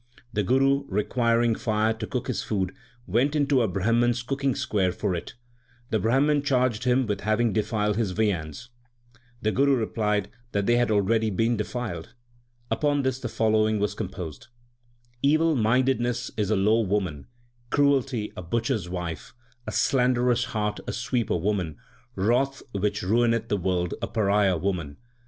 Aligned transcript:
The 0.33 0.41
Guru, 0.41 0.85
requiring 0.87 1.53
fire 1.53 1.93
to 1.93 2.07
cook 2.07 2.25
his 2.25 2.41
food, 2.41 2.73
went 3.05 3.35
into 3.35 3.61
a 3.61 3.67
Brahman 3.67 4.09
s 4.09 4.23
cooking 4.23 4.55
square 4.55 4.91
for 4.91 5.13
it. 5.13 5.35
The 5.91 5.99
Brahman 5.99 6.41
charged 6.41 6.85
him 6.85 7.05
with 7.05 7.21
having 7.21 7.53
defiled 7.53 7.97
his 7.97 8.09
viands. 8.09 8.71
The 9.43 9.51
Guru 9.51 9.75
replied 9.75 10.29
that 10.53 10.65
they 10.65 10.77
had 10.77 10.89
already 10.89 11.27
E 11.27 11.29
2 11.29 11.35
52 11.37 11.37
THE 11.57 11.63
SIKH 11.65 11.75
RELIGION 11.75 11.91
been 11.91 11.93
denied. 12.05 12.15
Upon 12.71 13.01
this 13.03 13.19
the 13.19 13.29
following 13.29 13.77
was 13.79 13.93
com 13.93 14.09
posed: 14.09 14.47
Evil 15.21 15.55
mindedness 15.55 16.31
is 16.35 16.49
a 16.49 16.55
low 16.55 16.79
woman, 16.81 17.15
1 17.15 17.27
cruelty 17.69 18.33
a 18.35 18.41
butcher 18.41 18.73
s 18.73 18.89
wife, 18.89 19.35
a 19.67 19.71
slanderous 19.71 20.45
heart 20.45 20.79
a 20.87 20.93
sweeper 20.93 21.37
woman, 21.37 21.77
wrath 22.15 22.63
which 22.71 23.03
ruineth 23.03 23.49
the 23.49 23.57
world 23.57 23.93
a 24.01 24.07
pariah 24.07 24.57
woman. 24.57 24.97